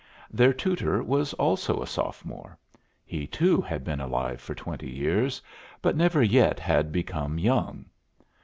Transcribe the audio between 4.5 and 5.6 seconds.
twenty years,